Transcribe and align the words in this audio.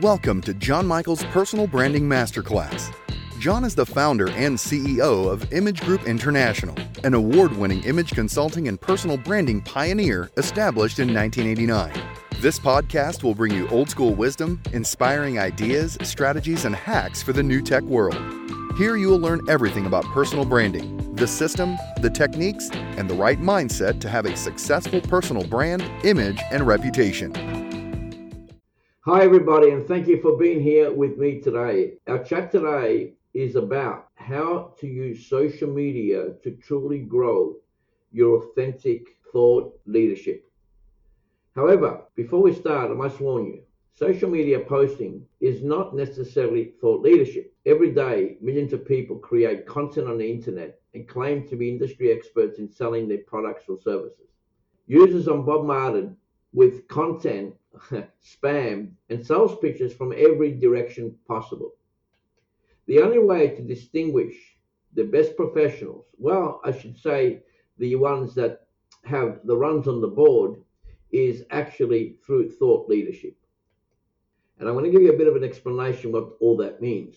Welcome 0.00 0.40
to 0.42 0.54
John 0.54 0.86
Michael's 0.86 1.22
Personal 1.24 1.66
Branding 1.66 2.04
Masterclass. 2.08 2.90
John 3.38 3.62
is 3.62 3.74
the 3.74 3.84
founder 3.84 4.30
and 4.30 4.56
CEO 4.56 5.30
of 5.30 5.52
Image 5.52 5.82
Group 5.82 6.04
International, 6.04 6.74
an 7.04 7.12
award 7.12 7.54
winning 7.58 7.84
image 7.84 8.12
consulting 8.12 8.68
and 8.68 8.80
personal 8.80 9.18
branding 9.18 9.60
pioneer 9.60 10.30
established 10.38 10.98
in 10.98 11.12
1989. 11.12 11.92
This 12.40 12.58
podcast 12.58 13.22
will 13.22 13.34
bring 13.34 13.52
you 13.52 13.68
old 13.68 13.90
school 13.90 14.14
wisdom, 14.14 14.62
inspiring 14.72 15.38
ideas, 15.38 15.98
strategies, 16.02 16.64
and 16.64 16.74
hacks 16.74 17.22
for 17.22 17.34
the 17.34 17.42
new 17.42 17.60
tech 17.60 17.82
world. 17.82 18.16
Here 18.78 18.96
you 18.96 19.08
will 19.08 19.20
learn 19.20 19.42
everything 19.50 19.84
about 19.84 20.06
personal 20.06 20.46
branding, 20.46 21.14
the 21.16 21.26
system, 21.26 21.76
the 22.00 22.08
techniques, 22.08 22.70
and 22.72 23.10
the 23.10 23.14
right 23.14 23.38
mindset 23.38 24.00
to 24.00 24.08
have 24.08 24.24
a 24.24 24.38
successful 24.38 25.02
personal 25.02 25.46
brand, 25.46 25.82
image, 26.02 26.40
and 26.50 26.66
reputation. 26.66 27.61
Hi, 29.04 29.24
everybody, 29.24 29.70
and 29.70 29.84
thank 29.84 30.06
you 30.06 30.22
for 30.22 30.38
being 30.38 30.60
here 30.60 30.92
with 30.92 31.18
me 31.18 31.40
today. 31.40 31.94
Our 32.06 32.22
chat 32.22 32.52
today 32.52 33.14
is 33.34 33.56
about 33.56 34.06
how 34.14 34.74
to 34.78 34.86
use 34.86 35.26
social 35.26 35.68
media 35.68 36.34
to 36.44 36.52
truly 36.52 37.00
grow 37.00 37.56
your 38.12 38.44
authentic 38.44 39.16
thought 39.32 39.76
leadership. 39.86 40.48
However, 41.56 42.02
before 42.14 42.42
we 42.42 42.54
start, 42.54 42.92
I 42.92 42.94
must 42.94 43.18
warn 43.18 43.46
you 43.46 43.62
social 43.92 44.30
media 44.30 44.60
posting 44.60 45.26
is 45.40 45.64
not 45.64 45.96
necessarily 45.96 46.74
thought 46.80 47.02
leadership. 47.02 47.52
Every 47.66 47.90
day, 47.90 48.36
millions 48.40 48.72
of 48.72 48.86
people 48.86 49.16
create 49.16 49.66
content 49.66 50.06
on 50.06 50.18
the 50.18 50.30
internet 50.30 50.80
and 50.94 51.08
claim 51.08 51.48
to 51.48 51.56
be 51.56 51.68
industry 51.68 52.12
experts 52.12 52.60
in 52.60 52.70
selling 52.70 53.08
their 53.08 53.24
products 53.26 53.64
or 53.68 53.80
services. 53.80 54.30
Users 54.86 55.26
on 55.26 55.44
bombarded 55.44 56.14
with 56.52 56.86
content, 56.86 57.52
spam, 58.24 58.90
and 59.08 59.24
sales 59.24 59.58
pitches 59.60 59.92
from 59.92 60.12
every 60.12 60.52
direction 60.52 61.14
possible. 61.26 61.72
The 62.86 63.00
only 63.00 63.18
way 63.18 63.48
to 63.48 63.62
distinguish 63.62 64.36
the 64.94 65.04
best 65.04 65.36
professionals, 65.36 66.06
well, 66.18 66.60
I 66.64 66.72
should 66.72 66.98
say 66.98 67.42
the 67.78 67.96
ones 67.96 68.34
that 68.34 68.66
have 69.04 69.40
the 69.44 69.56
runs 69.56 69.88
on 69.88 70.00
the 70.00 70.08
board, 70.08 70.56
is 71.10 71.44
actually 71.50 72.16
through 72.24 72.50
thought 72.50 72.88
leadership. 72.88 73.36
And 74.58 74.68
I'm 74.68 74.74
going 74.74 74.86
to 74.86 74.90
give 74.90 75.02
you 75.02 75.12
a 75.12 75.18
bit 75.18 75.28
of 75.28 75.36
an 75.36 75.44
explanation 75.44 76.12
what 76.12 76.36
all 76.40 76.56
that 76.58 76.80
means. 76.80 77.16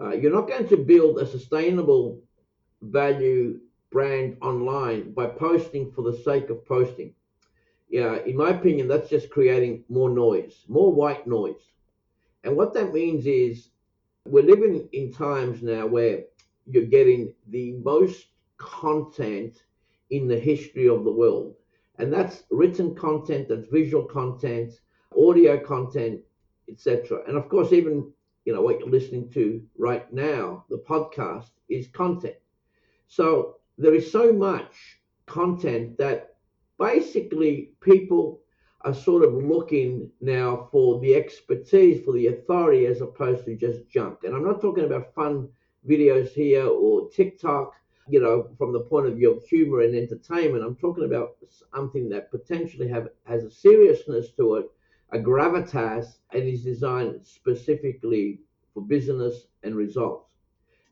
Uh, 0.00 0.10
you're 0.10 0.32
not 0.32 0.48
going 0.48 0.68
to 0.68 0.76
build 0.76 1.18
a 1.18 1.26
sustainable 1.26 2.20
value 2.82 3.60
brand 3.90 4.36
online 4.40 5.12
by 5.12 5.26
posting 5.26 5.90
for 5.92 6.02
the 6.02 6.16
sake 6.18 6.48
of 6.50 6.64
posting 6.66 7.14
yeah, 7.90 8.18
in 8.24 8.36
my 8.36 8.50
opinion, 8.50 8.86
that's 8.86 9.10
just 9.10 9.30
creating 9.30 9.84
more 9.88 10.10
noise, 10.10 10.64
more 10.68 10.92
white 10.92 11.26
noise. 11.26 11.72
And 12.44 12.56
what 12.56 12.72
that 12.74 12.94
means 12.94 13.26
is 13.26 13.70
we're 14.26 14.44
living 14.44 14.88
in 14.92 15.12
times 15.12 15.60
now 15.60 15.86
where 15.86 16.22
you're 16.66 16.84
getting 16.84 17.34
the 17.48 17.72
most 17.84 18.26
content 18.58 19.64
in 20.10 20.28
the 20.28 20.38
history 20.38 20.88
of 20.88 21.02
the 21.04 21.10
world. 21.10 21.56
And 21.98 22.12
that's 22.12 22.44
written 22.50 22.94
content, 22.94 23.48
that's 23.48 23.68
visual 23.68 24.04
content, 24.04 24.72
audio 25.18 25.58
content, 25.58 26.20
etc. 26.70 27.22
And 27.26 27.36
of 27.36 27.48
course, 27.48 27.72
even 27.72 28.12
you 28.44 28.52
know 28.52 28.62
what 28.62 28.78
you're 28.78 28.88
listening 28.88 29.28
to 29.30 29.62
right 29.76 30.10
now, 30.12 30.64
the 30.70 30.78
podcast 30.88 31.50
is 31.68 31.88
content. 31.88 32.36
So 33.08 33.56
there 33.78 33.94
is 33.94 34.10
so 34.10 34.32
much 34.32 35.00
content 35.26 35.98
that 35.98 36.29
basically 36.80 37.72
people 37.80 38.40
are 38.80 38.94
sort 38.94 39.22
of 39.22 39.34
looking 39.34 40.10
now 40.22 40.66
for 40.72 40.98
the 41.00 41.14
expertise, 41.14 42.02
for 42.02 42.12
the 42.14 42.28
authority, 42.28 42.86
as 42.86 43.02
opposed 43.02 43.44
to 43.44 43.54
just 43.54 43.88
junk. 43.90 44.20
And 44.24 44.34
I'm 44.34 44.44
not 44.44 44.62
talking 44.62 44.84
about 44.84 45.14
fun 45.14 45.50
videos 45.86 46.30
here 46.30 46.66
or 46.66 47.10
TikTok, 47.10 47.74
you 48.08 48.20
know, 48.20 48.48
from 48.56 48.72
the 48.72 48.80
point 48.80 49.06
of 49.06 49.16
view 49.16 49.30
of 49.36 49.44
humor 49.44 49.82
and 49.82 49.94
entertainment. 49.94 50.64
I'm 50.64 50.76
talking 50.76 51.04
about 51.04 51.36
something 51.74 52.08
that 52.08 52.30
potentially 52.30 52.88
have 52.88 53.08
has 53.26 53.44
a 53.44 53.50
seriousness 53.50 54.30
to 54.38 54.56
it, 54.56 54.70
a 55.12 55.18
gravitas, 55.18 56.16
and 56.32 56.44
is 56.44 56.64
designed 56.64 57.20
specifically 57.22 58.40
for 58.72 58.82
business 58.82 59.46
and 59.62 59.76
results. 59.76 60.30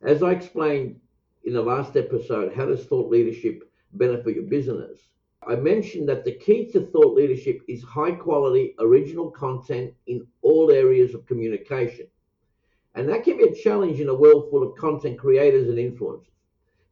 As 0.02 0.22
I 0.22 0.32
explained 0.32 1.00
in 1.44 1.54
the 1.54 1.62
last 1.62 1.96
episode, 1.96 2.52
how 2.54 2.66
does 2.66 2.84
thought 2.84 3.10
leadership 3.10 3.62
benefit 3.94 4.34
your 4.34 4.44
business? 4.44 5.00
I 5.46 5.54
mentioned 5.54 6.08
that 6.08 6.24
the 6.24 6.32
key 6.32 6.70
to 6.72 6.80
thought 6.80 7.14
leadership 7.14 7.62
is 7.68 7.82
high 7.82 8.10
quality 8.10 8.74
original 8.78 9.30
content 9.30 9.94
in 10.06 10.26
all 10.42 10.70
areas 10.70 11.14
of 11.14 11.26
communication. 11.26 12.06
And 12.94 13.08
that 13.08 13.24
can 13.24 13.36
be 13.36 13.44
a 13.44 13.54
challenge 13.54 14.00
in 14.00 14.08
a 14.08 14.14
world 14.14 14.50
full 14.50 14.62
of 14.62 14.76
content 14.76 15.18
creators 15.18 15.68
and 15.68 15.78
influencers. 15.78 16.26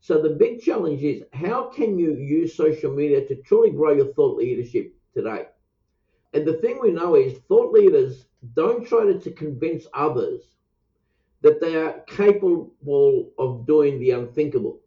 So 0.00 0.22
the 0.22 0.30
big 0.30 0.62
challenge 0.62 1.02
is 1.02 1.24
how 1.32 1.64
can 1.64 1.98
you 1.98 2.14
use 2.14 2.54
social 2.54 2.92
media 2.92 3.26
to 3.26 3.42
truly 3.42 3.70
grow 3.70 3.92
your 3.92 4.12
thought 4.14 4.36
leadership 4.36 4.94
today? 5.12 5.46
And 6.32 6.46
the 6.46 6.54
thing 6.54 6.78
we 6.80 6.92
know 6.92 7.16
is 7.16 7.38
thought 7.48 7.72
leaders 7.72 8.26
don't 8.54 8.86
try 8.86 9.04
to, 9.04 9.18
to 9.18 9.30
convince 9.32 9.86
others 9.92 10.42
that 11.42 11.60
they 11.60 11.74
are 11.76 12.04
capable 12.06 13.32
of 13.38 13.66
doing 13.66 13.98
the 13.98 14.12
unthinkable. 14.12 14.80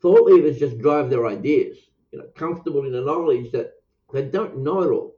Thought 0.00 0.30
leaders 0.30 0.58
just 0.58 0.78
drive 0.78 1.10
their 1.10 1.26
ideas 1.26 1.89
you 2.12 2.18
know, 2.18 2.26
comfortable 2.36 2.84
in 2.86 2.92
the 2.92 3.00
knowledge 3.00 3.50
that 3.52 3.74
they 4.12 4.22
don't 4.24 4.58
know 4.58 4.82
it 4.82 4.90
all. 4.90 5.16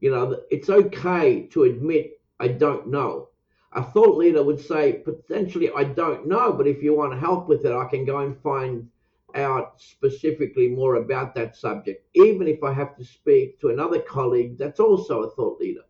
You 0.00 0.10
know, 0.10 0.42
it's 0.50 0.68
okay 0.70 1.46
to 1.48 1.64
admit 1.64 2.20
I 2.40 2.48
don't 2.48 2.88
know. 2.88 3.28
A 3.72 3.82
thought 3.82 4.16
leader 4.16 4.42
would 4.42 4.60
say, 4.60 4.94
potentially, 4.94 5.70
I 5.70 5.84
don't 5.84 6.26
know, 6.26 6.52
but 6.52 6.66
if 6.66 6.82
you 6.82 6.94
want 6.94 7.18
help 7.20 7.48
with 7.48 7.64
it, 7.64 7.72
I 7.72 7.84
can 7.86 8.04
go 8.04 8.18
and 8.18 8.36
find 8.42 8.88
out 9.34 9.80
specifically 9.80 10.68
more 10.68 10.96
about 10.96 11.34
that 11.34 11.56
subject, 11.56 12.06
even 12.14 12.48
if 12.48 12.62
I 12.64 12.72
have 12.72 12.96
to 12.96 13.04
speak 13.04 13.60
to 13.60 13.68
another 13.68 14.00
colleague 14.00 14.58
that's 14.58 14.80
also 14.80 15.22
a 15.22 15.30
thought 15.30 15.60
leader. 15.60 15.84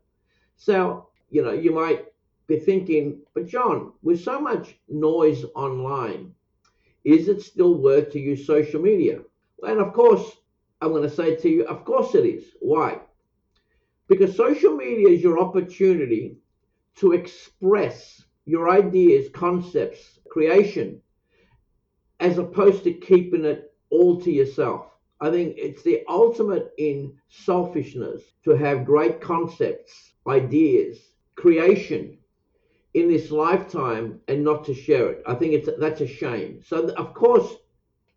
So, 0.56 1.08
you 1.30 1.42
know, 1.42 1.52
you 1.52 1.72
might 1.72 2.06
be 2.46 2.58
thinking, 2.58 3.22
but 3.34 3.46
John, 3.46 3.92
with 4.02 4.20
so 4.22 4.40
much 4.40 4.76
noise 4.88 5.44
online, 5.54 6.34
is 7.04 7.28
it 7.28 7.42
still 7.42 7.74
worth 7.76 8.10
to 8.12 8.20
use 8.20 8.46
social 8.46 8.80
media? 8.82 9.20
And 9.62 9.80
of 9.80 9.92
course, 9.92 10.36
I'm 10.80 10.90
going 10.90 11.02
to 11.02 11.14
say 11.14 11.36
to 11.36 11.48
you, 11.48 11.64
of 11.64 11.84
course 11.84 12.14
it 12.14 12.24
is. 12.24 12.44
Why? 12.60 13.00
Because 14.08 14.36
social 14.36 14.76
media 14.76 15.08
is 15.08 15.22
your 15.22 15.38
opportunity 15.38 16.38
to 16.96 17.12
express 17.12 18.22
your 18.44 18.70
ideas, 18.70 19.28
concepts, 19.32 20.18
creation, 20.30 21.00
as 22.18 22.38
opposed 22.38 22.84
to 22.84 22.92
keeping 22.92 23.44
it 23.44 23.72
all 23.90 24.20
to 24.20 24.30
yourself. 24.30 24.86
I 25.20 25.30
think 25.30 25.54
it's 25.58 25.82
the 25.82 26.02
ultimate 26.08 26.72
in 26.78 27.14
selfishness 27.28 28.22
to 28.44 28.52
have 28.52 28.86
great 28.86 29.20
concepts, 29.20 30.14
ideas, 30.26 30.98
creation 31.36 32.18
in 32.94 33.08
this 33.08 33.30
lifetime 33.30 34.20
and 34.28 34.42
not 34.42 34.64
to 34.64 34.74
share 34.74 35.10
it. 35.10 35.22
I 35.26 35.34
think 35.34 35.52
it's 35.52 35.68
that's 35.78 36.00
a 36.00 36.06
shame. 36.06 36.60
So 36.64 36.88
of 36.90 37.14
course 37.14 37.54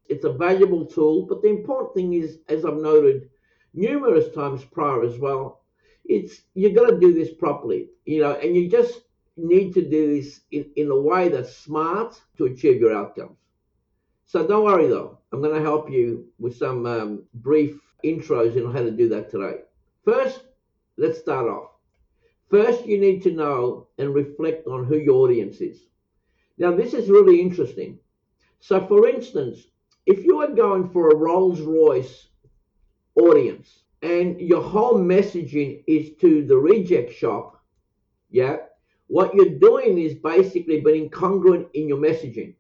it's 0.09 0.25
a 0.25 0.33
valuable 0.33 0.85
tool, 0.85 1.25
but 1.25 1.41
the 1.41 1.49
important 1.49 1.93
thing 1.95 2.13
is, 2.13 2.39
as 2.49 2.65
I've 2.65 2.77
noted 2.77 3.29
numerous 3.73 4.33
times 4.33 4.63
prior 4.63 5.03
as 5.03 5.17
well, 5.17 5.61
it's 6.05 6.41
you 6.53 6.73
got 6.73 6.89
to 6.89 6.99
do 6.99 7.13
this 7.13 7.33
properly, 7.33 7.89
you 8.05 8.21
know, 8.21 8.33
and 8.33 8.55
you 8.55 8.69
just 8.69 9.01
need 9.37 9.73
to 9.73 9.81
do 9.81 10.15
this 10.15 10.41
in, 10.51 10.69
in 10.75 10.91
a 10.91 10.99
way 10.99 11.29
that's 11.29 11.55
smart 11.55 12.21
to 12.37 12.45
achieve 12.45 12.79
your 12.79 12.95
outcomes. 12.95 13.37
So 14.25 14.45
don't 14.45 14.65
worry 14.65 14.87
though, 14.87 15.19
I'm 15.31 15.41
going 15.41 15.55
to 15.55 15.61
help 15.61 15.89
you 15.89 16.27
with 16.39 16.57
some 16.57 16.85
um, 16.85 17.23
brief 17.35 17.79
intros 18.03 18.55
on 18.63 18.73
how 18.73 18.81
to 18.81 18.91
do 18.91 19.09
that 19.09 19.31
today. 19.31 19.59
First, 20.03 20.41
let's 20.97 21.19
start 21.19 21.47
off. 21.47 21.71
First, 22.49 22.85
you 22.85 22.99
need 22.99 23.23
to 23.23 23.31
know 23.31 23.87
and 23.97 24.13
reflect 24.13 24.67
on 24.67 24.85
who 24.85 24.97
your 24.97 25.23
audience 25.23 25.61
is. 25.61 25.79
Now, 26.57 26.71
this 26.75 26.93
is 26.93 27.09
really 27.09 27.41
interesting. 27.41 27.97
So, 28.59 28.85
for 28.85 29.07
instance, 29.07 29.67
if 30.05 30.23
you 30.25 30.41
are 30.41 30.51
going 30.51 30.89
for 30.89 31.09
a 31.09 31.15
Rolls 31.15 31.61
Royce 31.61 32.27
audience 33.15 33.83
and 34.01 34.39
your 34.39 34.61
whole 34.61 34.95
messaging 34.95 35.83
is 35.87 36.11
to 36.19 36.45
the 36.45 36.57
reject 36.57 37.13
shop, 37.13 37.61
yeah, 38.29 38.57
what 39.07 39.33
you're 39.33 39.59
doing 39.59 39.99
is 39.99 40.15
basically 40.15 40.81
being 40.81 41.09
congruent 41.09 41.67
in 41.73 41.87
your 41.87 41.97
messaging. 41.97 42.55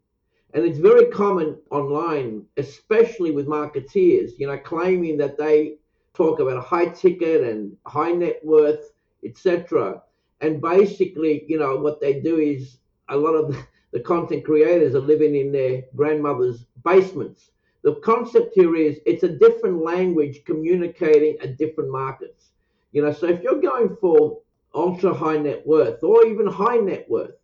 And 0.53 0.63
it's 0.65 0.77
very 0.77 1.07
common 1.07 1.57
online, 1.71 2.45
especially 2.57 3.31
with 3.31 3.47
marketeers, 3.47 4.31
you 4.37 4.47
know, 4.47 4.57
claiming 4.57 5.17
that 5.17 5.37
they 5.37 5.77
talk 6.13 6.39
about 6.39 6.57
a 6.57 6.61
high 6.61 6.85
ticket 6.85 7.43
and 7.43 7.75
high 7.87 8.11
net 8.11 8.39
worth, 8.43 8.91
etc. 9.25 10.03
And 10.41 10.61
basically, 10.61 11.43
you 11.47 11.57
know, 11.57 11.77
what 11.77 11.99
they 11.99 12.19
do 12.19 12.37
is 12.37 12.77
a 13.09 13.17
lot 13.17 13.31
of 13.31 13.57
the 13.93 13.99
content 14.01 14.43
creators 14.43 14.95
are 14.95 14.99
living 14.99 15.35
in 15.35 15.51
their 15.51 15.83
grandmother's 15.95 16.65
basements. 16.83 17.51
The 17.83 17.95
concept 17.95 18.53
here 18.55 18.75
is 18.75 18.99
it's 19.05 19.23
a 19.23 19.37
different 19.37 19.83
language 19.83 20.43
communicating 20.45 21.37
at 21.41 21.57
different 21.57 21.91
markets. 21.91 22.49
You 22.91 23.03
know, 23.03 23.13
so 23.13 23.27
if 23.27 23.41
you're 23.41 23.61
going 23.61 23.95
for 24.01 24.39
ultra 24.75 25.13
high 25.13 25.37
net 25.37 25.65
worth 25.65 26.03
or 26.03 26.25
even 26.25 26.47
high 26.47 26.77
net 26.77 27.05
worth. 27.09 27.35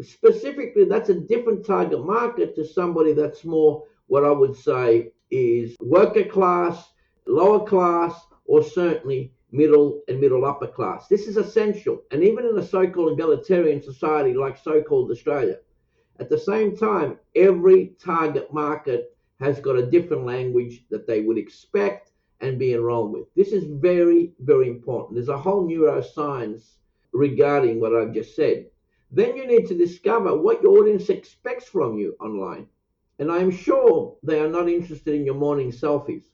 Specifically, 0.00 0.84
that's 0.84 1.10
a 1.10 1.14
different 1.14 1.66
target 1.66 2.04
market 2.04 2.54
to 2.56 2.64
somebody 2.64 3.12
that's 3.12 3.44
more 3.44 3.84
what 4.06 4.24
I 4.24 4.30
would 4.30 4.56
say 4.56 5.12
is 5.30 5.76
worker 5.80 6.24
class, 6.24 6.92
lower 7.26 7.66
class, 7.66 8.14
or 8.46 8.62
certainly 8.62 9.32
middle 9.50 10.00
and 10.08 10.18
middle 10.18 10.46
upper 10.46 10.66
class. 10.66 11.08
This 11.08 11.26
is 11.26 11.36
essential. 11.36 12.02
And 12.10 12.24
even 12.24 12.46
in 12.46 12.56
a 12.56 12.66
so 12.66 12.88
called 12.88 13.12
egalitarian 13.12 13.82
society 13.82 14.32
like 14.32 14.56
so 14.56 14.82
called 14.82 15.10
Australia, 15.10 15.58
at 16.22 16.28
the 16.28 16.38
same 16.38 16.76
time, 16.76 17.18
every 17.34 17.96
target 17.98 18.52
market 18.52 19.16
has 19.40 19.58
got 19.58 19.74
a 19.74 19.90
different 19.90 20.24
language 20.24 20.84
that 20.88 21.04
they 21.04 21.20
would 21.22 21.36
expect 21.36 22.12
and 22.40 22.60
be 22.60 22.74
enrolled 22.74 23.12
with. 23.12 23.26
This 23.34 23.48
is 23.48 23.64
very, 23.64 24.32
very 24.38 24.68
important. 24.68 25.16
There's 25.16 25.28
a 25.28 25.36
whole 25.36 25.66
neuroscience 25.66 26.74
regarding 27.10 27.80
what 27.80 27.92
I've 27.92 28.14
just 28.14 28.36
said. 28.36 28.66
Then 29.10 29.36
you 29.36 29.48
need 29.48 29.66
to 29.66 29.76
discover 29.76 30.38
what 30.38 30.62
your 30.62 30.78
audience 30.78 31.08
expects 31.08 31.66
from 31.66 31.98
you 31.98 32.14
online. 32.20 32.68
And 33.18 33.28
I'm 33.28 33.50
sure 33.50 34.16
they 34.22 34.38
are 34.38 34.48
not 34.48 34.68
interested 34.68 35.16
in 35.16 35.26
your 35.26 35.34
morning 35.34 35.72
selfies. 35.72 36.26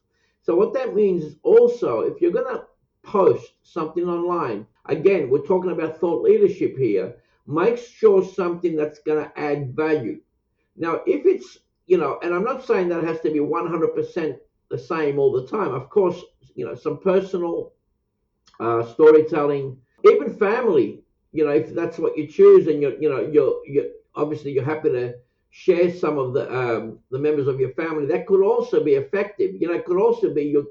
So, 0.43 0.55
what 0.55 0.75
that 0.75 0.95
means 0.95 1.25
is 1.25 1.37
also 1.43 2.01
if 2.01 2.21
you're 2.21 2.31
going 2.31 2.55
to 2.55 2.65
post 3.03 3.53
something 3.63 4.05
online, 4.05 4.67
again, 4.85 5.31
we're 5.31 5.47
talking 5.47 5.71
about 5.71 5.99
thought 5.99 6.23
leadership 6.23 6.77
here, 6.77 7.17
make 7.49 7.79
sure 7.79 8.23
something 8.23 8.77
that's 8.77 8.99
going 9.01 9.25
to 9.25 9.41
add 9.41 9.75
value. 9.75 10.21
Now, 10.77 11.01
if 11.07 11.25
it's, 11.25 11.59
you 11.87 11.97
know, 11.97 12.19
and 12.23 12.35
I'm 12.35 12.45
not 12.45 12.65
saying 12.65 12.91
that 12.91 12.99
it 12.99 13.07
has 13.07 13.21
to 13.23 13.31
be 13.31 13.41
100% 13.41 14.37
the 14.71 14.79
same 14.79 15.19
all 15.19 15.33
the 15.33 15.47
time. 15.47 15.73
Of 15.73 15.89
course, 15.89 16.23
you 16.55 16.67
know, 16.67 16.75
some 16.75 16.99
personal 16.99 17.73
uh, 18.61 18.85
storytelling, 18.93 19.79
even 20.05 20.37
family, 20.37 21.03
you 21.33 21.45
know, 21.45 21.53
if 21.53 21.75
that's 21.75 21.99
what 21.99 22.19
you 22.19 22.27
choose 22.27 22.67
and 22.67 22.83
you're, 22.83 23.01
you 23.01 23.09
know, 23.09 23.21
you're, 23.21 23.67
you're 23.67 23.87
obviously 24.15 24.53
you're 24.53 24.65
happy 24.65 24.91
to 24.91 25.15
share 25.51 25.91
some 25.93 26.19
of 26.19 26.35
the 26.35 26.55
um, 26.55 26.99
the 27.11 27.19
members 27.19 27.49
of 27.49 27.59
your 27.59 27.73
family. 27.73 28.07
That 28.07 28.27
could 28.27 28.45
also 28.45 28.85
be 28.85 28.95
effective. 28.95 29.55
You 29.59 29.69
know, 29.69 29.75
it 29.75 29.87
could 29.87 30.01
also 30.01 30.33
be 30.33 30.43
your 30.43 30.65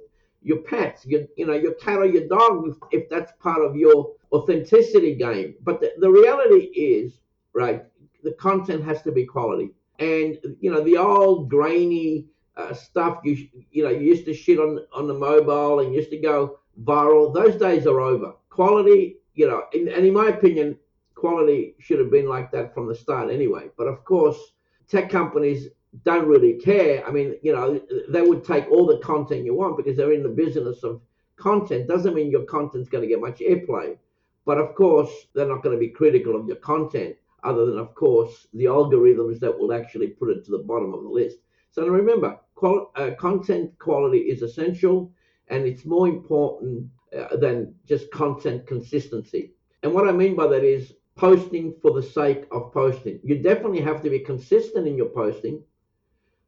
your 0.47 0.59
pets, 0.59 1.05
your 1.05 1.23
you 1.35 1.45
know 1.45 1.53
your 1.53 1.73
cat 1.73 1.99
or 1.99 2.05
your 2.05 2.27
dog, 2.27 2.69
if, 2.69 2.75
if 2.91 3.09
that's 3.09 3.33
part 3.39 3.61
of 3.61 3.75
your 3.75 4.13
authenticity 4.31 5.13
game. 5.13 5.55
But 5.61 5.81
the, 5.81 5.91
the 5.99 6.09
reality 6.09 6.67
is, 6.93 7.19
right, 7.53 7.83
the 8.23 8.31
content 8.31 8.83
has 8.85 9.01
to 9.01 9.11
be 9.11 9.25
quality. 9.25 9.71
And 9.99 10.37
you 10.61 10.71
know 10.71 10.81
the 10.81 10.97
old 10.97 11.49
grainy 11.49 12.27
uh, 12.55 12.73
stuff 12.73 13.19
you 13.25 13.47
you 13.71 13.83
know 13.83 13.89
you 13.89 14.05
used 14.13 14.25
to 14.25 14.33
shit 14.33 14.59
on 14.59 14.79
on 14.93 15.07
the 15.07 15.13
mobile 15.13 15.81
and 15.81 15.93
used 15.93 16.11
to 16.11 16.17
go 16.17 16.59
viral. 16.83 17.33
Those 17.33 17.57
days 17.57 17.85
are 17.85 17.99
over. 17.99 18.33
Quality, 18.49 19.17
you 19.33 19.47
know, 19.47 19.63
in, 19.73 19.89
and 19.89 20.05
in 20.05 20.13
my 20.13 20.29
opinion, 20.29 20.77
quality 21.13 21.75
should 21.79 21.99
have 21.99 22.09
been 22.09 22.29
like 22.29 22.51
that 22.51 22.73
from 22.73 22.87
the 22.87 22.95
start 22.95 23.29
anyway. 23.29 23.69
But 23.77 23.87
of 23.87 24.05
course, 24.05 24.39
tech 24.87 25.09
companies 25.09 25.67
don't 26.03 26.27
really 26.27 26.53
care. 26.53 27.05
I 27.07 27.11
mean, 27.11 27.35
you 27.41 27.53
know, 27.53 27.79
they 28.09 28.21
would 28.21 28.43
take 28.43 28.69
all 28.69 28.85
the 28.85 28.99
content 28.99 29.45
you 29.45 29.55
want 29.55 29.77
because 29.77 29.97
they're 29.97 30.13
in 30.13 30.23
the 30.23 30.29
business 30.29 30.83
of 30.83 31.01
content. 31.37 31.87
Doesn't 31.87 32.15
mean 32.15 32.31
your 32.31 32.45
content's 32.45 32.89
going 32.89 33.03
to 33.03 33.07
get 33.07 33.21
much 33.21 33.39
airplay. 33.39 33.97
But 34.45 34.57
of 34.59 34.75
course, 34.75 35.11
they're 35.33 35.47
not 35.47 35.61
going 35.61 35.75
to 35.75 35.79
be 35.79 35.89
critical 35.89 36.35
of 36.35 36.47
your 36.47 36.57
content, 36.57 37.15
other 37.43 37.65
than, 37.65 37.77
of 37.77 37.93
course, 37.95 38.47
the 38.53 38.65
algorithms 38.65 39.39
that 39.39 39.57
will 39.57 39.73
actually 39.73 40.07
put 40.07 40.29
it 40.29 40.45
to 40.45 40.51
the 40.51 40.59
bottom 40.59 40.93
of 40.93 41.03
the 41.03 41.09
list. 41.09 41.37
So 41.71 41.85
remember, 41.87 42.39
qual- 42.55 42.91
uh, 42.95 43.11
content 43.19 43.77
quality 43.77 44.19
is 44.19 44.41
essential 44.41 45.11
and 45.49 45.65
it's 45.65 45.85
more 45.85 46.07
important 46.07 46.87
uh, 47.17 47.35
than 47.37 47.75
just 47.85 48.09
content 48.11 48.65
consistency. 48.67 49.53
And 49.83 49.93
what 49.93 50.07
I 50.07 50.11
mean 50.11 50.35
by 50.35 50.47
that 50.47 50.63
is 50.63 50.93
posting 51.15 51.73
for 51.81 51.91
the 51.91 52.01
sake 52.03 52.45
of 52.51 52.71
posting. 52.73 53.19
You 53.23 53.39
definitely 53.39 53.81
have 53.81 54.01
to 54.03 54.09
be 54.09 54.19
consistent 54.19 54.87
in 54.87 54.95
your 54.97 55.09
posting. 55.09 55.61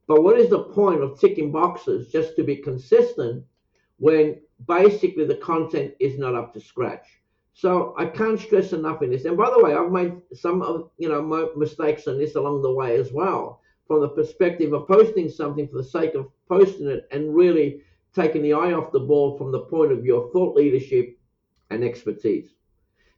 But 0.10 0.24
what 0.24 0.40
is 0.40 0.50
the 0.50 0.64
point 0.64 1.04
of 1.04 1.20
ticking 1.20 1.52
boxes 1.52 2.12
just 2.12 2.36
to 2.36 2.44
be 2.44 2.56
consistent 2.56 3.46
when 3.98 4.42
basically 4.68 5.26
the 5.26 5.36
content 5.36 5.94
is 6.00 6.18
not 6.18 6.34
up 6.34 6.52
to 6.54 6.60
scratch? 6.60 7.06
So 7.54 7.94
I 7.96 8.08
can't 8.08 8.40
stress 8.40 8.74
enough 8.74 9.04
in 9.04 9.12
this. 9.12 9.26
And 9.26 9.38
by 9.38 9.52
the 9.52 9.64
way, 9.64 9.76
I've 9.76 9.92
made 9.92 10.14
some 10.34 10.64
of 10.64 10.90
you 10.98 11.10
know 11.10 11.52
mistakes 11.56 12.08
on 12.08 12.18
this 12.18 12.34
along 12.34 12.64
the 12.64 12.74
way 12.74 12.98
as 12.98 13.12
well, 13.14 13.62
from 13.86 14.02
the 14.02 14.10
perspective 14.10 14.74
of 14.74 14.88
posting 14.88 15.30
something 15.30 15.68
for 15.68 15.78
the 15.78 15.84
sake 15.84 16.16
of 16.16 16.32
posting 16.48 16.88
it 16.88 17.08
and 17.12 17.36
really 17.36 17.84
taking 18.16 18.42
the 18.42 18.54
eye 18.54 18.74
off 18.74 18.92
the 18.92 19.00
ball 19.00 19.38
from 19.38 19.52
the 19.52 19.60
point 19.60 19.92
of 19.92 20.04
your 20.04 20.32
thought 20.32 20.56
leadership 20.56 21.20
and 21.70 21.84
expertise. 21.84 22.56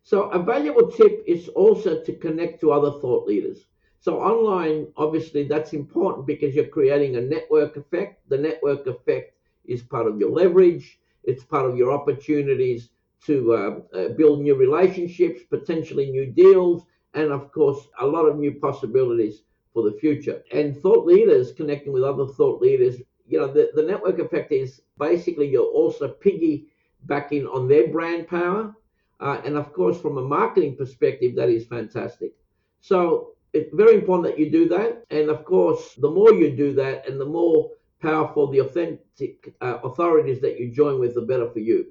So 0.03 0.23
a 0.31 0.43
valuable 0.43 0.91
tip 0.91 1.23
is 1.25 1.47
also 1.47 2.03
to 2.03 2.13
connect 2.17 2.59
to 2.59 2.73
other 2.73 2.99
thought 2.99 3.25
leaders. 3.25 3.67
So 4.01 4.19
online, 4.19 4.87
obviously, 4.97 5.47
that's 5.47 5.73
important 5.73 6.25
because 6.27 6.55
you're 6.55 6.65
creating 6.67 7.15
a 7.15 7.21
network 7.21 7.77
effect. 7.77 8.27
The 8.29 8.37
network 8.37 8.85
effect 8.87 9.35
is 9.65 9.83
part 9.83 10.07
of 10.07 10.19
your 10.19 10.31
leverage. 10.31 10.99
It's 11.23 11.43
part 11.43 11.69
of 11.69 11.77
your 11.77 11.91
opportunities 11.91 12.89
to 13.27 13.53
uh, 13.53 13.97
uh, 13.97 14.07
build 14.09 14.41
new 14.41 14.55
relationships, 14.55 15.43
potentially 15.47 16.09
new 16.09 16.25
deals, 16.25 16.83
and 17.13 17.31
of 17.31 17.51
course, 17.51 17.87
a 17.99 18.05
lot 18.05 18.25
of 18.25 18.37
new 18.37 18.53
possibilities 18.53 19.43
for 19.73 19.83
the 19.83 19.97
future. 19.99 20.41
And 20.51 20.75
thought 20.75 21.05
leaders 21.05 21.53
connecting 21.53 21.93
with 21.93 22.03
other 22.03 22.25
thought 22.25 22.59
leaders, 22.59 22.95
you 23.27 23.39
know, 23.39 23.47
the, 23.47 23.69
the 23.75 23.83
network 23.83 24.17
effect 24.17 24.51
is 24.51 24.81
basically 24.97 25.47
you're 25.47 25.73
also 25.81 26.15
piggybacking 26.25 27.47
on 27.53 27.67
their 27.67 27.87
brand 27.87 28.27
power 28.27 28.75
uh, 29.21 29.39
and 29.45 29.55
of 29.55 29.71
course, 29.71 30.01
from 30.01 30.17
a 30.17 30.21
marketing 30.21 30.75
perspective, 30.75 31.35
that 31.35 31.49
is 31.49 31.65
fantastic. 31.67 32.33
So 32.79 33.35
it's 33.53 33.73
very 33.73 33.95
important 33.95 34.23
that 34.27 34.39
you 34.39 34.49
do 34.49 34.67
that. 34.69 35.03
And 35.09 35.29
of 35.29 35.43
course, 35.45 35.95
the 35.95 36.09
more 36.09 36.33
you 36.33 36.55
do 36.55 36.73
that 36.75 37.07
and 37.07 37.19
the 37.19 37.25
more 37.25 37.71
powerful 38.01 38.47
the 38.47 38.59
authentic 38.59 39.53
uh, 39.61 39.77
authorities 39.83 40.41
that 40.41 40.59
you 40.59 40.71
join 40.71 40.99
with, 40.99 41.15
the 41.15 41.21
better 41.21 41.49
for 41.49 41.59
you. 41.59 41.87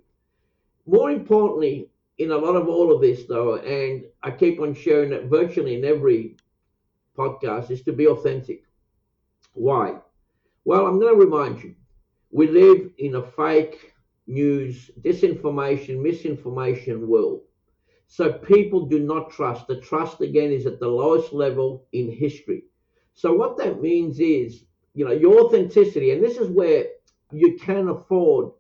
More 0.86 1.10
importantly, 1.10 1.90
in 2.18 2.32
a 2.32 2.36
lot 2.36 2.56
of 2.56 2.68
all 2.68 2.92
of 2.92 3.00
this, 3.00 3.24
though, 3.26 3.56
and 3.56 4.04
I 4.22 4.30
keep 4.30 4.60
on 4.60 4.74
sharing 4.74 5.12
it 5.12 5.24
virtually 5.26 5.76
in 5.76 5.84
every 5.84 6.36
podcast, 7.16 7.70
is 7.70 7.82
to 7.82 7.92
be 7.92 8.08
authentic. 8.08 8.64
Why? 9.54 9.96
Well, 10.64 10.86
I'm 10.86 10.98
going 10.98 11.14
to 11.14 11.20
remind 11.24 11.62
you 11.62 11.74
we 12.30 12.46
live 12.48 12.90
in 12.98 13.16
a 13.16 13.22
fake 13.22 13.94
news, 14.26 14.90
disinformation, 15.00 16.00
misinformation 16.00 17.08
world. 17.08 17.40
So 18.12 18.32
people 18.32 18.86
do 18.86 18.98
not 18.98 19.30
trust. 19.30 19.68
The 19.68 19.80
trust 19.80 20.20
again 20.20 20.50
is 20.50 20.66
at 20.66 20.80
the 20.80 20.88
lowest 20.88 21.32
level 21.32 21.86
in 21.92 22.10
history. 22.10 22.64
So 23.14 23.32
what 23.32 23.56
that 23.58 23.80
means 23.80 24.18
is, 24.18 24.64
you 24.94 25.04
know, 25.04 25.12
your 25.12 25.44
authenticity, 25.44 26.10
and 26.10 26.22
this 26.22 26.36
is 26.36 26.48
where 26.48 26.86
you 27.30 27.56
can 27.56 27.88
afford, 27.88 28.50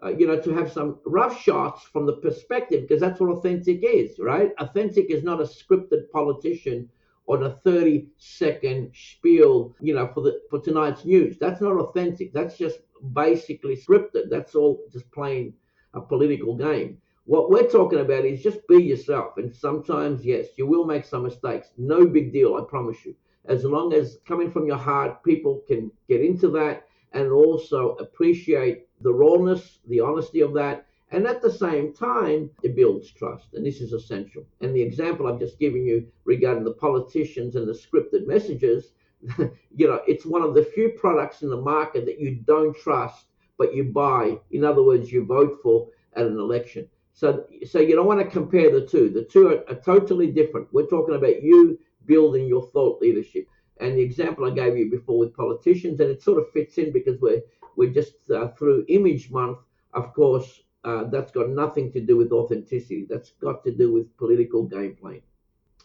uh, 0.00 0.10
you 0.10 0.28
know, 0.28 0.40
to 0.40 0.54
have 0.54 0.70
some 0.70 1.00
rough 1.04 1.42
shots 1.42 1.82
from 1.82 2.06
the 2.06 2.18
perspective, 2.18 2.82
because 2.82 3.00
that's 3.00 3.18
what 3.18 3.36
authentic 3.36 3.80
is, 3.82 4.20
right? 4.20 4.52
Authentic 4.60 5.10
is 5.10 5.24
not 5.24 5.40
a 5.40 5.44
scripted 5.44 6.08
politician 6.12 6.88
on 7.26 7.42
a 7.42 7.56
30 7.64 8.06
second 8.16 8.92
spiel, 8.94 9.74
you 9.80 9.92
know, 9.92 10.06
for 10.14 10.20
the 10.20 10.40
for 10.48 10.60
tonight's 10.60 11.04
news. 11.04 11.36
That's 11.36 11.60
not 11.60 11.72
authentic. 11.72 12.32
That's 12.32 12.56
just 12.56 12.78
basically 13.12 13.74
scripted. 13.76 14.30
That's 14.30 14.54
all 14.54 14.84
just 14.92 15.10
playing 15.10 15.54
a 15.94 16.00
political 16.00 16.54
game. 16.54 16.98
What 17.24 17.50
we're 17.50 17.68
talking 17.68 18.00
about 18.00 18.24
is 18.24 18.42
just 18.42 18.66
be 18.68 18.82
yourself. 18.82 19.36
And 19.36 19.54
sometimes, 19.54 20.24
yes, 20.24 20.46
you 20.56 20.66
will 20.66 20.84
make 20.84 21.04
some 21.04 21.22
mistakes. 21.22 21.70
No 21.78 22.06
big 22.06 22.32
deal, 22.32 22.56
I 22.56 22.64
promise 22.68 23.04
you. 23.04 23.14
As 23.46 23.64
long 23.64 23.92
as 23.92 24.18
coming 24.26 24.50
from 24.50 24.66
your 24.66 24.76
heart, 24.76 25.22
people 25.24 25.62
can 25.66 25.90
get 26.08 26.20
into 26.20 26.48
that 26.50 26.86
and 27.12 27.30
also 27.30 27.96
appreciate 27.96 28.86
the 29.00 29.12
rawness, 29.12 29.78
the 29.88 30.00
honesty 30.00 30.40
of 30.40 30.54
that. 30.54 30.86
And 31.12 31.26
at 31.26 31.42
the 31.42 31.52
same 31.52 31.92
time, 31.92 32.50
it 32.62 32.76
builds 32.76 33.10
trust. 33.10 33.54
And 33.54 33.66
this 33.66 33.80
is 33.80 33.92
essential. 33.92 34.44
And 34.60 34.74
the 34.74 34.82
example 34.82 35.26
I've 35.26 35.40
just 35.40 35.58
given 35.58 35.84
you 35.84 36.06
regarding 36.24 36.64
the 36.64 36.74
politicians 36.74 37.56
and 37.56 37.66
the 37.66 37.72
scripted 37.72 38.26
messages 38.26 38.92
you 39.76 39.86
know, 39.86 40.00
it's 40.06 40.24
one 40.24 40.42
of 40.42 40.54
the 40.54 40.64
few 40.64 40.90
products 40.90 41.42
in 41.42 41.50
the 41.50 41.60
market 41.60 42.06
that 42.06 42.18
you 42.18 42.36
don't 42.46 42.76
trust, 42.76 43.26
but 43.58 43.74
you 43.74 43.84
buy. 43.84 44.38
In 44.50 44.64
other 44.64 44.82
words, 44.82 45.12
you 45.12 45.24
vote 45.24 45.58
for 45.62 45.88
at 46.14 46.26
an 46.26 46.38
election. 46.38 46.88
So, 47.20 47.44
so 47.66 47.80
you 47.80 47.96
don't 47.96 48.06
want 48.06 48.20
to 48.20 48.38
compare 48.38 48.70
the 48.72 48.86
two. 48.86 49.10
The 49.10 49.24
two 49.24 49.48
are, 49.48 49.70
are 49.70 49.78
totally 49.82 50.28
different. 50.28 50.72
We're 50.72 50.86
talking 50.86 51.14
about 51.14 51.42
you 51.42 51.78
building 52.06 52.46
your 52.46 52.66
thought 52.68 53.02
leadership. 53.02 53.46
And 53.78 53.98
the 53.98 54.00
example 54.00 54.46
I 54.46 54.54
gave 54.54 54.74
you 54.78 54.90
before 54.90 55.18
with 55.18 55.36
politicians, 55.36 56.00
and 56.00 56.08
it 56.08 56.22
sort 56.22 56.38
of 56.38 56.50
fits 56.50 56.78
in 56.78 56.94
because 56.94 57.20
we're 57.20 57.42
we're 57.76 57.92
just 57.92 58.14
uh, 58.30 58.48
through 58.56 58.86
Image 58.88 59.30
Month. 59.30 59.58
Of 59.92 60.14
course, 60.14 60.62
uh, 60.84 61.04
that's 61.10 61.30
got 61.30 61.50
nothing 61.50 61.92
to 61.92 62.00
do 62.00 62.16
with 62.16 62.32
authenticity. 62.32 63.06
That's 63.06 63.32
got 63.32 63.64
to 63.64 63.70
do 63.70 63.92
with 63.92 64.16
political 64.16 64.62
game 64.62 64.96
playing. 64.98 65.20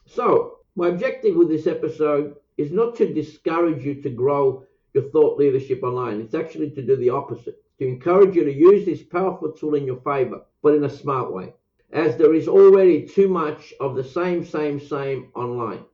So, 0.05 0.59
my 0.77 0.87
objective 0.87 1.35
with 1.35 1.49
this 1.49 1.67
episode 1.67 2.37
is 2.57 2.71
not 2.71 2.95
to 2.95 3.13
discourage 3.13 3.83
you 3.83 4.01
to 4.03 4.09
grow 4.09 4.63
your 4.93 5.09
thought 5.09 5.37
leadership 5.37 5.83
online. 5.83 6.21
It's 6.21 6.33
actually 6.33 6.69
to 6.71 6.81
do 6.81 6.95
the 6.95 7.09
opposite, 7.09 7.61
to 7.79 7.85
encourage 7.85 8.37
you 8.37 8.45
to 8.45 8.53
use 8.53 8.85
this 8.85 9.03
powerful 9.03 9.51
tool 9.51 9.75
in 9.75 9.85
your 9.85 9.99
favor, 9.99 10.41
but 10.65 10.73
in 10.73 10.85
a 10.85 10.89
smart 10.89 11.31
way. 11.31 11.53
as 11.91 12.17
there 12.17 12.33
is 12.33 12.47
already 12.47 13.05
too 13.05 13.27
much 13.27 13.71
of 13.79 13.95
the 13.95 14.03
same, 14.03 14.43
same, 14.43 14.79
same 14.79 15.29
online. 15.35 15.85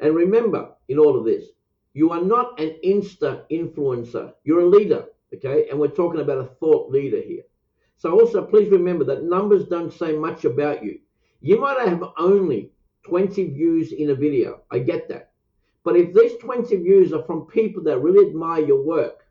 And 0.00 0.16
remember, 0.16 0.72
in 0.88 0.98
all 0.98 1.16
of 1.16 1.24
this, 1.24 1.44
you 1.92 2.10
are 2.10 2.20
not 2.20 2.58
an 2.58 2.76
Insta 2.84 3.44
influencer. 3.52 4.32
You're 4.42 4.62
a 4.62 4.66
leader, 4.66 5.04
okay? 5.32 5.68
And 5.70 5.78
we're 5.78 6.00
talking 6.00 6.20
about 6.20 6.44
a 6.44 6.54
thought 6.58 6.90
leader 6.90 7.20
here. 7.20 7.44
So 7.98 8.18
also, 8.18 8.44
please 8.44 8.68
remember 8.68 9.04
that 9.04 9.22
numbers 9.22 9.68
don't 9.68 9.92
say 9.92 10.12
much 10.12 10.44
about 10.44 10.84
you. 10.84 10.98
You 11.40 11.60
might 11.60 11.78
have 11.86 12.02
only 12.18 12.72
20 13.04 13.50
views 13.50 13.92
in 13.92 14.10
a 14.10 14.14
video. 14.16 14.62
I 14.72 14.80
get 14.80 15.08
that. 15.10 15.30
But 15.84 15.96
if 15.96 16.12
these 16.12 16.36
20 16.40 16.74
views 16.78 17.12
are 17.12 17.22
from 17.22 17.46
people 17.46 17.84
that 17.84 18.00
really 18.00 18.28
admire 18.28 18.64
your 18.64 18.82
work 18.82 19.24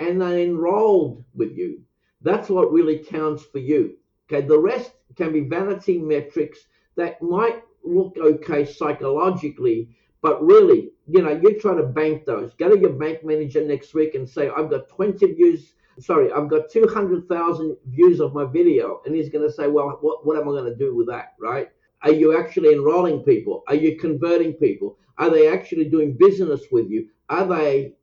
and 0.00 0.20
they're 0.20 0.40
enrolled 0.40 1.22
with 1.36 1.56
you, 1.56 1.82
that's 2.22 2.48
what 2.48 2.72
really 2.72 2.98
counts 2.98 3.44
for 3.44 3.58
you. 3.58 3.96
Okay, 4.30 4.46
the 4.46 4.58
rest 4.58 4.92
can 5.16 5.32
be 5.32 5.40
vanity 5.40 5.98
metrics 5.98 6.58
that 6.96 7.20
might 7.22 7.62
look 7.84 8.16
okay 8.18 8.64
psychologically, 8.64 9.88
but 10.20 10.42
really, 10.44 10.92
you 11.08 11.22
know, 11.22 11.30
you 11.30 11.58
try 11.58 11.74
to 11.74 11.82
bank 11.82 12.24
those. 12.24 12.54
Go 12.54 12.68
to 12.68 12.78
your 12.78 12.92
bank 12.92 13.24
manager 13.24 13.64
next 13.64 13.92
week 13.94 14.14
and 14.14 14.28
say, 14.28 14.48
I've 14.48 14.70
got 14.70 14.88
20 14.88 15.32
views. 15.32 15.74
Sorry, 15.98 16.32
I've 16.32 16.48
got 16.48 16.70
200,000 16.70 17.76
views 17.86 18.20
of 18.20 18.32
my 18.32 18.44
video. 18.44 19.00
And 19.04 19.14
he's 19.14 19.28
going 19.28 19.46
to 19.46 19.52
say, 19.52 19.66
Well, 19.68 19.98
what, 20.00 20.24
what 20.24 20.36
am 20.36 20.48
I 20.48 20.52
going 20.52 20.72
to 20.72 20.76
do 20.76 20.94
with 20.94 21.08
that? 21.08 21.34
Right? 21.40 21.68
Are 22.02 22.12
you 22.12 22.38
actually 22.38 22.72
enrolling 22.72 23.20
people? 23.20 23.62
Are 23.68 23.74
you 23.74 23.96
converting 23.98 24.54
people? 24.54 24.96
Are 25.18 25.30
they 25.30 25.48
actually 25.48 25.84
doing 25.84 26.16
business 26.16 26.62
with 26.70 26.88
you? 26.88 27.08
Are 27.28 27.46
they 27.46 27.94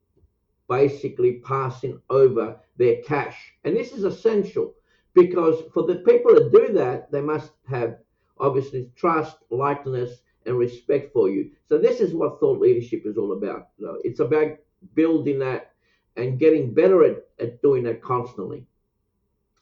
basically 0.70 1.42
passing 1.44 2.00
over 2.10 2.58
their 2.78 3.02
cash? 3.02 3.54
And 3.64 3.76
this 3.76 3.92
is 3.92 4.04
essential 4.04 4.74
because 5.14 5.64
for 5.74 5.84
the 5.84 5.96
people 5.96 6.36
to 6.36 6.50
do 6.50 6.74
that, 6.74 7.12
they 7.12 7.22
must 7.22 7.52
have 7.68 7.98
obviously 8.40 8.90
trust, 8.96 9.38
likeness, 9.50 10.22
and 10.46 10.58
respect 10.58 11.12
for 11.12 11.30
you. 11.30 11.52
So 11.68 11.78
this 11.78 12.00
is 12.00 12.14
what 12.14 12.40
thought 12.40 12.60
leadership 12.60 13.04
is 13.06 13.18
all 13.18 13.34
about. 13.34 13.70
It's 14.04 14.20
about 14.20 14.58
building 14.96 15.40
that 15.40 15.74
and 16.16 16.40
getting 16.40 16.74
better 16.74 17.04
at, 17.04 17.18
at 17.40 17.62
doing 17.62 17.84
that 17.84 18.02
constantly. 18.02 18.66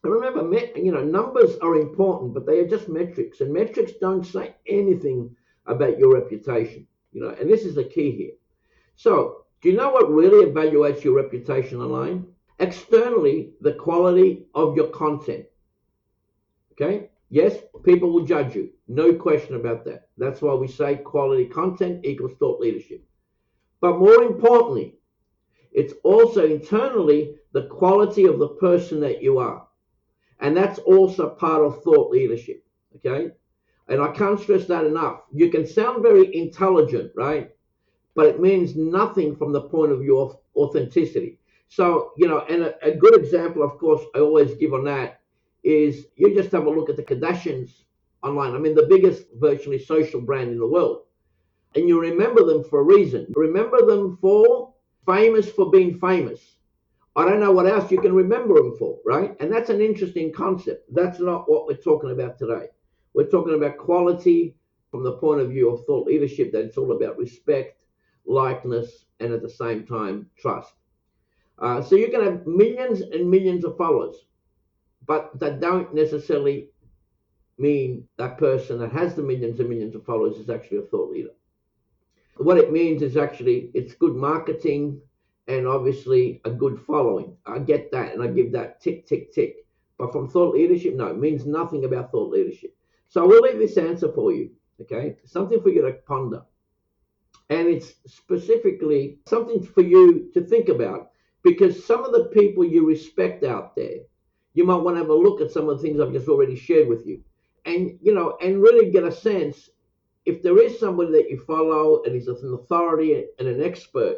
And 0.04 0.14
remember, 0.14 0.58
you 0.76 0.92
know, 0.92 1.04
numbers 1.04 1.58
are 1.62 1.76
important, 1.76 2.34
but 2.34 2.46
they 2.46 2.60
are 2.60 2.68
just 2.68 2.88
metrics, 2.88 3.42
and 3.42 3.52
metrics 3.52 3.94
don't 4.00 4.26
say 4.26 4.56
anything 4.68 5.36
about 5.66 5.98
your 5.98 6.14
reputation. 6.14 6.88
You 7.12 7.22
know, 7.22 7.30
and 7.30 7.50
this 7.50 7.64
is 7.64 7.76
the 7.76 7.84
key 7.84 8.12
here. 8.12 8.34
So, 8.96 9.46
do 9.62 9.70
you 9.70 9.76
know 9.76 9.90
what 9.90 10.12
really 10.12 10.46
evaluates 10.46 11.04
your 11.04 11.16
reputation 11.16 11.82
online? 11.82 12.26
Externally, 12.60 13.54
the 13.62 13.74
quality 13.74 14.46
of 14.54 14.76
your 14.76 14.88
content. 14.88 15.46
Okay? 16.74 17.10
Yes, 17.30 17.58
people 17.84 18.12
will 18.12 18.26
judge 18.26 18.56
you. 18.56 18.70
No 18.88 19.14
question 19.14 19.56
about 19.56 19.84
that. 19.86 20.10
That's 20.18 20.42
why 20.42 20.54
we 20.54 20.68
say 20.68 20.96
quality 20.96 21.46
content 21.46 22.06
equals 22.06 22.34
thought 22.40 22.62
leadership. 22.62 23.04
But 23.82 24.00
more 24.00 24.24
importantly, 24.24 24.96
it's 25.72 25.94
also 26.04 26.46
internally 26.46 27.36
the 27.52 27.68
quality 27.68 28.26
of 28.26 28.40
the 28.40 28.50
person 28.50 29.00
that 29.02 29.22
you 29.22 29.40
are. 29.40 29.68
And 30.40 30.56
that's 30.56 30.80
also 30.80 31.30
part 31.30 31.64
of 31.64 31.84
thought 31.84 32.12
leadership. 32.12 32.64
Okay? 32.96 33.32
And 33.88 34.02
I 34.02 34.12
can't 34.12 34.40
stress 34.40 34.66
that 34.68 34.86
enough. 34.86 35.22
You 35.32 35.50
can 35.50 35.66
sound 35.66 36.04
very 36.04 36.36
intelligent, 36.36 37.12
right? 37.16 37.52
But 38.18 38.26
it 38.26 38.42
means 38.42 38.76
nothing 38.76 39.36
from 39.36 39.52
the 39.54 39.62
point 39.62 39.92
of 39.92 40.00
view 40.00 40.18
of 40.18 40.38
authenticity. 40.56 41.38
So, 41.68 42.14
you 42.18 42.28
know, 42.28 42.40
and 42.50 42.64
a, 42.64 42.86
a 42.88 42.96
good 42.96 43.16
example, 43.16 43.62
of 43.62 43.78
course, 43.78 44.02
I 44.16 44.20
always 44.20 44.56
give 44.56 44.74
on 44.74 44.86
that 44.86 45.22
is 45.64 46.08
you 46.16 46.34
just 46.34 46.52
have 46.52 46.66
a 46.66 46.70
look 46.70 46.90
at 46.90 46.96
the 46.96 47.04
Kardashians 47.04 47.84
online. 48.24 48.56
I 48.56 48.58
mean, 48.58 48.74
the 48.74 48.88
biggest 48.90 49.26
virtually 49.36 49.78
social 49.78 50.20
brand 50.20 50.50
in 50.50 50.58
the 50.58 50.66
world. 50.66 51.04
And 51.76 51.88
you 51.88 52.02
remember 52.02 52.44
them 52.44 52.64
for 52.64 52.80
a 52.80 52.84
reason. 52.84 53.28
Remember 53.36 53.86
them 53.86 54.18
for 54.20 54.74
famous 55.06 55.48
for 55.52 55.70
being 55.70 56.00
famous. 56.00 56.42
I 57.16 57.24
don't 57.24 57.40
know 57.40 57.52
what 57.52 57.68
else 57.68 57.92
you 57.92 58.02
can 58.02 58.14
remember 58.14 58.56
them 58.56 58.76
for, 58.80 58.98
right? 59.06 59.36
And 59.40 59.52
that's 59.52 59.70
an 59.70 59.82
interesting 59.82 60.34
concept. 60.34 60.92
That's 60.92 61.20
not 61.20 61.48
what 61.48 61.68
we're 61.68 61.76
talking 61.76 62.12
about 62.12 62.40
today. 62.40 62.66
We're 63.14 63.30
talking 63.30 63.54
about 63.54 63.78
quality 63.78 64.56
from 64.90 65.04
the 65.04 65.18
point 65.18 65.42
of 65.42 65.50
view 65.50 65.70
of 65.70 65.86
thought 65.86 66.08
leadership, 66.08 66.52
that 66.52 66.66
it's 66.66 66.78
all 66.78 66.92
about 66.94 67.20
respect, 67.20 67.76
likeness, 68.28 69.06
and 69.20 69.34
at 69.34 69.42
the 69.42 69.50
same 69.50 69.86
time, 69.86 70.30
trust. 70.38 70.74
Uh, 71.60 71.82
so 71.82 71.96
you 71.96 72.10
can 72.10 72.24
have 72.24 72.46
millions 72.46 73.02
and 73.02 73.30
millions 73.30 73.66
of 73.66 73.78
followers, 73.78 74.16
but 75.06 75.32
that 75.40 75.60
don't 75.60 75.94
necessarily 75.94 76.70
mean 77.58 78.08
that 78.18 78.38
person 78.38 78.80
that 78.80 78.92
has 78.92 79.16
the 79.16 79.24
millions 79.24 79.60
and 79.60 79.70
millions 79.70 79.96
of 79.96 80.06
followers 80.06 80.38
is 80.38 80.50
actually 80.50 80.78
a 80.78 80.82
thought 80.84 81.12
leader. 81.12 81.32
What 82.38 82.60
it 82.60 82.72
means 82.72 83.02
is 83.02 83.18
actually 83.18 83.72
it's 83.74 83.96
good 83.96 84.16
marketing 84.16 85.02
and 85.48 85.68
obviously 85.68 86.42
a 86.46 86.52
good 86.52 86.80
following. 86.86 87.36
I 87.46 87.60
get 87.60 87.92
that 87.92 88.14
and 88.14 88.22
I 88.22 88.28
give 88.28 88.52
that 88.52 88.80
tick, 88.82 89.08
tick, 89.08 89.34
tick. 89.34 89.66
But 89.98 90.12
from 90.12 90.30
thought 90.30 90.54
leadership, 90.54 90.94
no, 90.94 91.08
it 91.08 91.18
means 91.18 91.48
nothing 91.48 91.86
about 91.86 92.12
thought 92.12 92.32
leadership. 92.32 92.76
So 93.10 93.24
I 93.24 93.26
will 93.26 93.42
leave 93.42 93.58
this 93.58 93.78
answer 93.78 94.12
for 94.12 94.32
you, 94.32 94.52
okay? 94.82 95.16
Something 95.26 95.62
for 95.62 95.70
you 95.70 95.82
to 95.82 95.94
ponder. 96.06 96.44
And 97.50 97.68
it's 97.68 97.94
specifically 98.06 99.20
something 99.26 99.64
for 99.64 99.82
you 99.82 100.30
to 100.34 100.42
think 100.42 100.70
about 100.70 101.12
because 101.44 101.86
some 101.86 102.04
of 102.04 102.12
the 102.12 102.26
people 102.26 102.66
you 102.66 102.86
respect 102.86 103.44
out 103.44 103.76
there, 103.76 104.00
you 104.54 104.66
might 104.66 104.78
want 104.78 104.98
to 104.98 105.02
have 105.02 105.10
a 105.10 105.16
look 105.16 105.40
at 105.40 105.52
some 105.52 105.70
of 105.70 105.78
the 105.78 105.84
things 105.84 106.00
I've 106.00 106.12
just 106.12 106.28
already 106.28 106.56
shared 106.56 106.88
with 106.88 107.06
you. 107.06 107.22
And, 107.66 107.98
you 108.02 108.14
know, 108.14 108.38
and 108.42 108.62
really 108.62 108.92
get 108.92 109.04
a 109.04 109.12
sense 109.12 109.70
if 110.26 110.44
there 110.44 110.62
is 110.62 110.78
somebody 110.78 111.12
that 111.14 111.30
you 111.30 111.40
follow 111.40 112.04
and 112.04 112.14
is 112.14 112.28
an 112.28 112.54
authority 112.54 113.26
and 113.40 113.48
an 113.48 113.64
expert, 113.64 114.18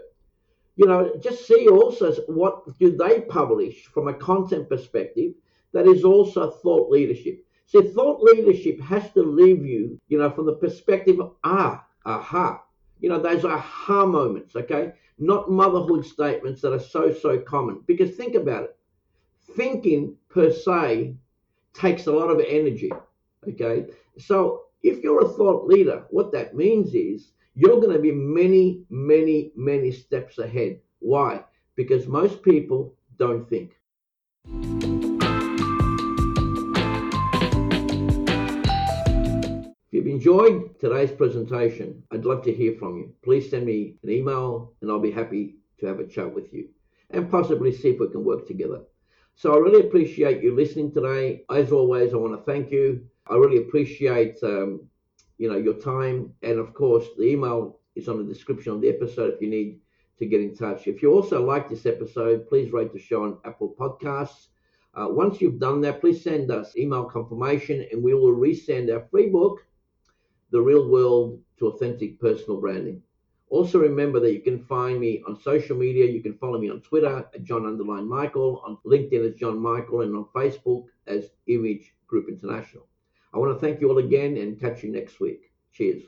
you 0.75 0.87
know, 0.87 1.13
just 1.21 1.45
see 1.45 1.67
also 1.67 2.13
what 2.27 2.63
do 2.79 2.95
they 2.95 3.21
publish 3.21 3.85
from 3.85 4.07
a 4.07 4.13
content 4.13 4.69
perspective 4.69 5.33
that 5.73 5.85
is 5.85 6.03
also 6.03 6.49
thought 6.49 6.89
leadership. 6.89 7.45
See, 7.67 7.81
thought 7.81 8.23
leadership 8.23 8.81
has 8.81 9.11
to 9.11 9.21
leave 9.21 9.63
you, 9.63 9.99
you 10.07 10.17
know, 10.17 10.31
from 10.31 10.47
the 10.47 10.55
perspective 10.55 11.19
of 11.19 11.35
ah, 11.43 11.85
aha, 12.05 12.63
you 12.99 13.09
know, 13.09 13.19
those 13.19 13.45
are 13.45 13.57
aha 13.57 14.05
moments, 14.05 14.55
okay? 14.55 14.93
Not 15.17 15.51
motherhood 15.51 16.05
statements 16.05 16.61
that 16.61 16.73
are 16.73 16.79
so, 16.79 17.13
so 17.13 17.39
common. 17.39 17.81
Because 17.87 18.15
think 18.15 18.35
about 18.35 18.63
it 18.63 18.75
thinking 19.55 20.15
per 20.29 20.51
se 20.51 21.15
takes 21.73 22.07
a 22.07 22.11
lot 22.11 22.29
of 22.29 22.43
energy, 22.47 22.91
okay? 23.47 23.85
So 24.17 24.63
if 24.83 25.03
you're 25.03 25.25
a 25.25 25.29
thought 25.29 25.67
leader, 25.67 26.05
what 26.09 26.31
that 26.33 26.55
means 26.55 26.93
is 26.93 27.31
you're 27.55 27.81
going 27.81 27.93
to 27.93 27.99
be 27.99 28.11
many, 28.11 28.83
many, 28.89 29.51
many 29.55 29.91
steps 29.91 30.37
ahead. 30.37 30.79
Why? 30.99 31.43
Because 31.75 32.07
most 32.07 32.41
people 32.43 32.95
don't 33.17 33.47
think. 33.49 33.75
Enjoyed 40.11 40.79
today's 40.79 41.11
presentation, 41.11 42.03
I'd 42.11 42.25
love 42.25 42.43
to 42.43 42.53
hear 42.53 42.75
from 42.79 42.97
you. 42.97 43.13
Please 43.21 43.49
send 43.49 43.65
me 43.65 43.95
an 44.03 44.09
email 44.09 44.73
and 44.81 44.89
I'll 44.89 44.99
be 44.99 45.11
happy 45.11 45.55
to 45.79 45.85
have 45.87 45.99
a 45.99 46.07
chat 46.07 46.33
with 46.33 46.53
you 46.53 46.69
and 47.11 47.29
possibly 47.29 47.71
see 47.71 47.89
if 47.89 47.99
we 47.99 48.09
can 48.09 48.23
work 48.23 48.47
together. 48.47 48.81
So 49.35 49.53
I 49.53 49.57
really 49.57 49.87
appreciate 49.87 50.43
you 50.43 50.55
listening 50.55 50.91
today. 50.91 51.43
As 51.49 51.71
always, 51.71 52.13
I 52.13 52.17
want 52.17 52.33
to 52.37 52.51
thank 52.51 52.71
you. 52.71 53.05
I 53.27 53.35
really 53.35 53.59
appreciate 53.59 54.37
um, 54.43 54.81
you 55.37 55.49
know 55.49 55.57
your 55.57 55.75
time 55.75 56.33
and 56.43 56.59
of 56.59 56.73
course 56.73 57.05
the 57.17 57.23
email 57.23 57.79
is 57.95 58.07
on 58.09 58.17
the 58.17 58.33
description 58.33 58.73
of 58.73 58.81
the 58.81 58.89
episode 58.89 59.33
if 59.33 59.41
you 59.41 59.49
need 59.49 59.79
to 60.17 60.25
get 60.25 60.41
in 60.41 60.53
touch. 60.55 60.87
If 60.87 61.01
you 61.01 61.13
also 61.13 61.43
like 61.43 61.69
this 61.69 61.85
episode, 61.85 62.47
please 62.47 62.73
rate 62.73 62.91
the 62.91 62.99
show 62.99 63.23
on 63.23 63.37
Apple 63.45 63.73
Podcasts. 63.79 64.47
Uh, 64.93 65.07
once 65.09 65.39
you've 65.39 65.59
done 65.59 65.79
that, 65.81 66.01
please 66.01 66.21
send 66.21 66.51
us 66.51 66.75
email 66.75 67.05
confirmation 67.05 67.85
and 67.91 68.03
we 68.03 68.13
will 68.13 68.35
resend 68.35 68.93
our 68.93 69.05
free 69.09 69.29
book 69.29 69.61
the 70.51 70.61
real 70.61 70.87
world 70.87 71.39
to 71.57 71.67
authentic 71.67 72.19
personal 72.19 72.59
branding. 72.59 73.01
Also, 73.49 73.79
remember 73.79 74.19
that 74.19 74.33
you 74.33 74.41
can 74.41 74.63
find 74.65 74.99
me 74.99 75.23
on 75.27 75.39
social 75.39 75.75
media. 75.75 76.05
You 76.05 76.21
can 76.21 76.37
follow 76.37 76.59
me 76.59 76.69
on 76.69 76.81
Twitter 76.81 77.25
at 77.33 77.43
John 77.43 77.65
Underline 77.65 78.07
Michael, 78.07 78.61
on 78.65 78.77
LinkedIn 78.85 79.27
as 79.27 79.35
John 79.35 79.59
Michael, 79.59 80.01
and 80.01 80.15
on 80.15 80.25
Facebook 80.35 80.85
as 81.07 81.31
Image 81.47 81.93
Group 82.05 82.29
International. 82.29 82.87
I 83.33 83.39
want 83.39 83.55
to 83.55 83.59
thank 83.59 83.81
you 83.81 83.89
all 83.89 83.97
again 83.97 84.37
and 84.37 84.59
catch 84.59 84.83
you 84.83 84.91
next 84.91 85.19
week. 85.19 85.51
Cheers. 85.71 86.03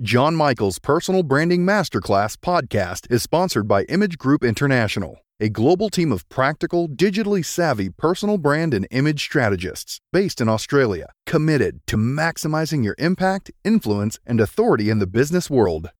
John 0.00 0.36
Michael's 0.36 0.78
Personal 0.78 1.24
Branding 1.24 1.66
Masterclass 1.66 2.36
podcast 2.36 3.10
is 3.10 3.24
sponsored 3.24 3.66
by 3.66 3.82
Image 3.84 4.16
Group 4.16 4.44
International, 4.44 5.24
a 5.40 5.48
global 5.48 5.90
team 5.90 6.12
of 6.12 6.28
practical, 6.28 6.88
digitally 6.88 7.44
savvy 7.44 7.90
personal 7.90 8.38
brand 8.38 8.74
and 8.74 8.86
image 8.92 9.20
strategists 9.20 10.00
based 10.12 10.40
in 10.40 10.48
Australia, 10.48 11.06
committed 11.26 11.84
to 11.88 11.96
maximizing 11.96 12.84
your 12.84 12.94
impact, 12.96 13.50
influence, 13.64 14.20
and 14.24 14.40
authority 14.40 14.88
in 14.88 15.00
the 15.00 15.06
business 15.08 15.50
world. 15.50 15.90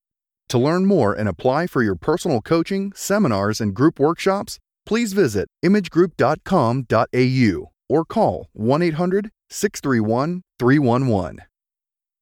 To 0.51 0.59
learn 0.59 0.87
more 0.87 1.13
and 1.13 1.29
apply 1.29 1.67
for 1.67 1.83
your 1.83 1.97
personal 1.97 2.41
coaching, 2.41 2.93
seminars, 2.95 3.61
and 3.61 3.75
group 3.75 3.99
workshops, 3.99 4.61
please 4.87 5.13
visit 5.13 5.49
imagegroup.com.au 5.65 7.73
or 7.89 8.05
call 8.05 8.47
1 8.53 8.81
800 8.81 9.33
631 9.51 10.43
311. 10.61 11.41